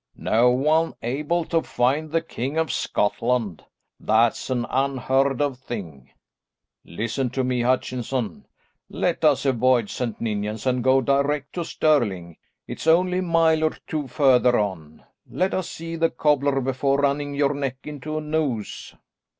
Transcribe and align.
"No 0.15 0.49
one 0.49 0.95
able 1.03 1.45
to 1.45 1.61
find 1.61 2.09
the 2.09 2.21
King 2.21 2.57
of 2.57 2.71
Scotland? 2.71 3.63
That's 3.99 4.49
an 4.49 4.65
unheard 4.67 5.41
of 5.43 5.59
thing." 5.59 6.09
"Listen 6.83 7.29
to 7.29 7.43
me, 7.43 7.61
Hutchinson. 7.61 8.47
Let 8.89 9.23
us 9.23 9.45
avoid 9.45 9.91
St. 9.91 10.19
Ninians, 10.19 10.65
and 10.65 10.83
go 10.83 11.01
direct 11.01 11.53
to 11.53 11.63
Stirling; 11.63 12.37
it's 12.65 12.87
only 12.87 13.19
a 13.19 13.21
mile 13.21 13.63
or 13.63 13.77
two 13.85 14.07
further 14.07 14.57
on. 14.57 15.03
Let 15.29 15.53
us 15.53 15.69
see 15.69 15.95
the 15.97 16.09
cobbler 16.09 16.61
before 16.61 16.97
running 16.99 17.35
your 17.35 17.53
neck 17.53 17.77
into 17.83 18.17
a 18.17 18.21
noose." 18.21 18.95